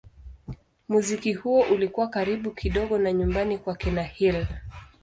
[0.89, 4.47] Muziki huo ulikuwa karibu kidogo na nyumbani kwa kina Hill.